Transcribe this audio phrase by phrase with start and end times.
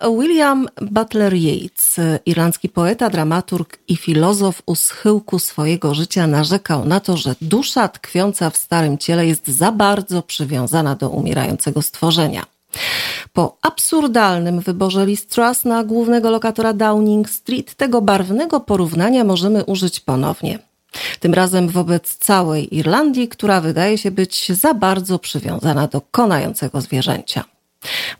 [0.00, 1.96] William Butler Yeats,
[2.26, 8.50] irlandzki poeta, dramaturg i filozof u schyłku swojego życia narzekał na to, że dusza tkwiąca
[8.50, 12.46] w starym ciele jest za bardzo przywiązana do umierającego stworzenia.
[13.32, 20.00] Po absurdalnym wyborze Liz Truss na głównego lokatora Downing Street tego barwnego porównania możemy użyć
[20.00, 20.58] ponownie.
[21.20, 27.44] Tym razem wobec całej Irlandii, która wydaje się być za bardzo przywiązana do konającego zwierzęcia.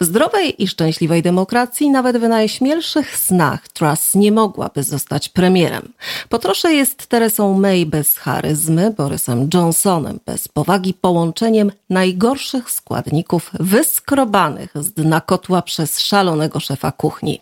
[0.01, 5.93] W zdrowej i szczęśliwej demokracji nawet w najśmielszych snach Truss nie mogłaby zostać premierem.
[6.29, 14.93] Potrosze jest Teresą May bez charyzmy, Borysem Johnsonem bez powagi, połączeniem najgorszych składników wyskrobanych z
[14.93, 17.41] dna kotła przez szalonego szefa kuchni.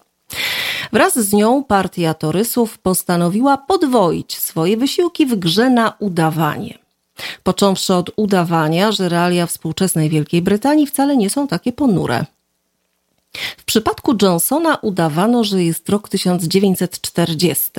[0.93, 6.86] Wraz z nią partia Torysów postanowiła podwoić swoje wysiłki w grze na udawanie.
[7.43, 12.25] Począwszy od udawania, że realia współczesnej Wielkiej Brytanii wcale nie są takie ponure.
[13.57, 17.71] W przypadku Johnsona udawano, że jest rok 1940,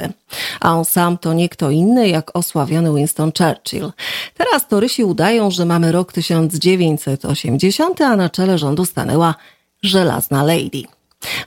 [0.59, 3.91] a on sam to nie kto inny jak osławiony Winston Churchill.
[4.37, 9.35] Teraz torysi udają, że mamy rok 1980, a na czele rządu stanęła
[9.83, 10.83] żelazna lady.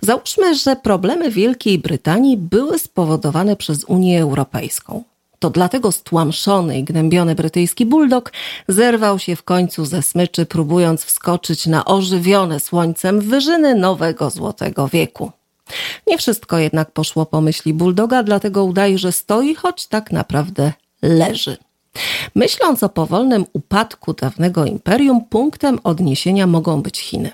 [0.00, 5.04] Załóżmy, że problemy Wielkiej Brytanii były spowodowane przez Unię Europejską.
[5.40, 8.32] To dlatego stłamszony i gnębiony brytyjski bulldog
[8.68, 15.30] zerwał się w końcu ze smyczy, próbując wskoczyć na ożywione słońcem wyżyny nowego złotego wieku.
[16.06, 21.56] Nie wszystko jednak poszło po myśli bulldoga, dlatego udaje, że stoi, choć tak naprawdę leży.
[22.34, 27.30] Myśląc o powolnym upadku dawnego imperium, punktem odniesienia mogą być Chiny.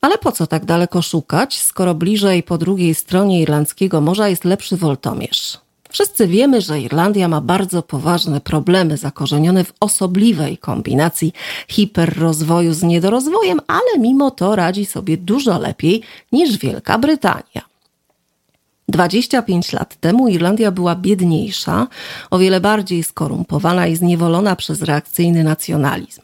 [0.00, 4.76] Ale po co tak daleko szukać, skoro bliżej po drugiej stronie Irlandzkiego Morza jest lepszy
[4.76, 5.63] Woltomierz?
[5.94, 11.32] Wszyscy wiemy, że Irlandia ma bardzo poważne problemy zakorzenione w osobliwej kombinacji
[11.68, 17.62] hiperrozwoju z niedorozwojem, ale mimo to radzi sobie dużo lepiej niż Wielka Brytania.
[18.88, 21.86] 25 lat temu Irlandia była biedniejsza,
[22.30, 26.22] o wiele bardziej skorumpowana i zniewolona przez reakcyjny nacjonalizm.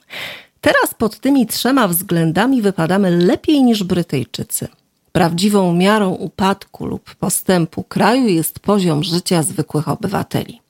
[0.61, 4.69] Teraz pod tymi trzema względami wypadamy lepiej niż Brytyjczycy.
[5.13, 10.61] Prawdziwą miarą upadku lub postępu kraju jest poziom życia zwykłych obywateli.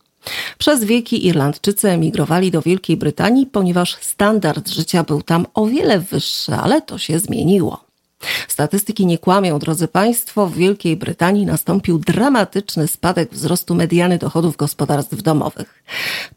[0.59, 6.55] Przez wieki Irlandczycy emigrowali do Wielkiej Brytanii, ponieważ standard życia był tam o wiele wyższy,
[6.55, 7.85] ale to się zmieniło.
[8.49, 10.47] Statystyki nie kłamią, drodzy Państwo.
[10.47, 15.85] W Wielkiej Brytanii nastąpił dramatyczny spadek wzrostu mediany dochodów gospodarstw domowych.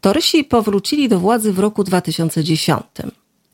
[0.00, 2.82] Torysi powrócili do władzy w roku 2010.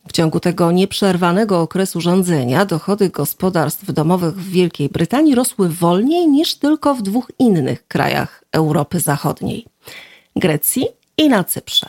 [0.09, 6.55] W ciągu tego nieprzerwanego okresu rządzenia dochody gospodarstw domowych w Wielkiej Brytanii rosły wolniej niż
[6.55, 9.67] tylko w dwóch innych krajach Europy Zachodniej
[10.37, 11.89] Grecji i na Cyprze.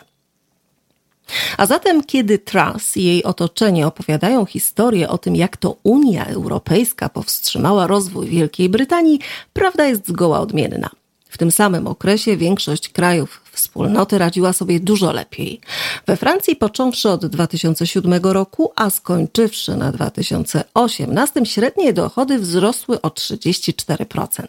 [1.57, 7.09] A zatem, kiedy Truss i jej otoczenie opowiadają historię o tym, jak to Unia Europejska
[7.09, 9.19] powstrzymała rozwój Wielkiej Brytanii,
[9.53, 10.89] prawda jest zgoła odmienna.
[11.29, 15.61] W tym samym okresie większość krajów wspólnoty radziła sobie dużo lepiej.
[16.07, 24.47] We Francji począwszy od 2007 roku, a skończywszy na 2018, średnie dochody wzrosły o 34%.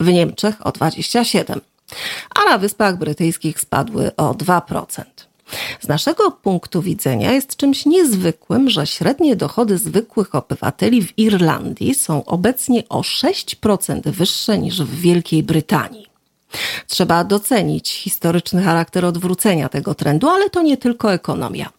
[0.00, 1.60] W Niemczech o 27%,
[2.34, 5.02] a na Wyspach Brytyjskich spadły o 2%.
[5.80, 12.24] Z naszego punktu widzenia jest czymś niezwykłym, że średnie dochody zwykłych obywateli w Irlandii są
[12.24, 16.11] obecnie o 6% wyższe niż w Wielkiej Brytanii.
[16.86, 21.70] Trzeba docenić historyczny charakter odwrócenia tego trendu, ale to nie tylko ekonomia.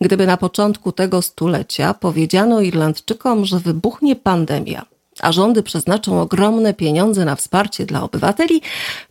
[0.00, 4.86] Gdyby na początku tego stulecia powiedziano Irlandczykom, że wybuchnie pandemia,
[5.20, 8.62] a rządy przeznaczą ogromne pieniądze na wsparcie dla obywateli,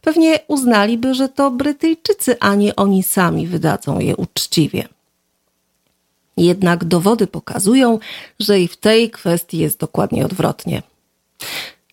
[0.01, 4.87] pewnie uznaliby, że to Brytyjczycy, a nie oni sami wydadzą je uczciwie.
[6.37, 7.99] Jednak dowody pokazują,
[8.39, 10.83] że i w tej kwestii jest dokładnie odwrotnie.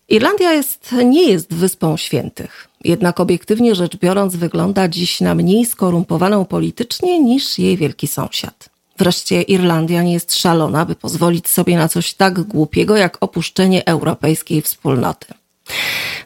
[0.09, 2.66] Irlandia jest, nie jest wyspą świętych.
[2.83, 8.69] Jednak obiektywnie rzecz biorąc, wygląda dziś na mniej skorumpowaną politycznie niż jej wielki sąsiad.
[8.97, 14.61] Wreszcie Irlandia nie jest szalona, by pozwolić sobie na coś tak głupiego jak opuszczenie europejskiej
[14.61, 15.33] wspólnoty.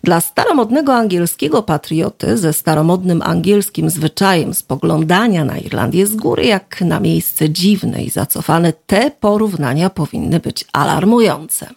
[0.03, 6.99] Dla staromodnego angielskiego patrioty ze staromodnym angielskim zwyczajem spoglądania na Irlandię z góry jak na
[6.99, 11.69] miejsce dziwne i zacofane, te porównania powinny być alarmujące.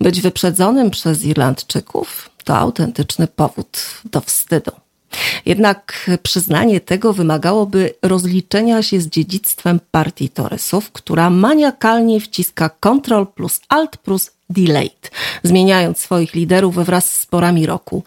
[0.00, 4.70] Być wyprzedzonym przez Irlandczyków to autentyczny powód do wstydu.
[5.46, 13.60] Jednak przyznanie tego wymagałoby rozliczenia się z dziedzictwem partii Torresów, która maniakalnie wciska Ctrl plus
[13.68, 15.10] Alt plus Delayed,
[15.42, 18.02] zmieniając swoich liderów wraz z porami roku.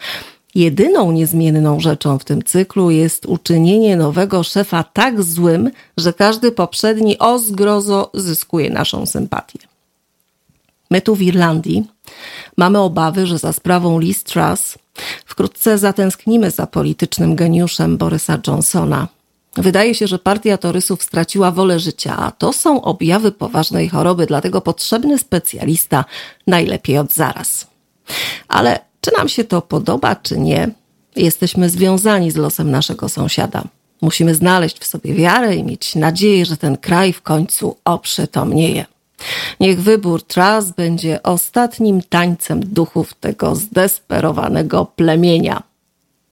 [0.56, 7.20] Jedyną niezmienną rzeczą w tym cyklu jest uczynienie nowego szefa tak złym, że każdy poprzedni
[7.20, 9.60] o zgrozo zyskuje naszą sympatię.
[10.92, 11.86] My tu w Irlandii
[12.58, 14.78] mamy obawy, że za sprawą Liz Truss
[15.26, 19.08] wkrótce zatęsknimy za politycznym geniuszem Borysa Johnsona.
[19.58, 24.62] Wydaje się, że partia torysów straciła wolę życia, a to są objawy poważnej choroby, dlatego
[24.62, 26.06] potrzebny specjalista
[26.48, 27.68] najlepiej od zaraz.
[28.48, 30.70] Ale czy nam się to podoba, czy nie,
[31.16, 33.64] jesteśmy związani z losem naszego sąsiada.
[34.02, 38.86] Musimy znaleźć w sobie wiarę i mieć nadzieję, że ten kraj w końcu oprzytomnieje.
[39.60, 45.67] Niech wybór Tras będzie ostatnim tańcem duchów tego zdesperowanego plemienia.